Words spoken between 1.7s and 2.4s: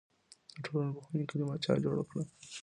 جوړه کړه؟